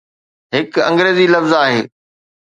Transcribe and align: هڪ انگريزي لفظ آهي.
هڪ 0.55 0.71
انگريزي 0.89 1.25
لفظ 1.33 1.51
آهي. 1.63 1.79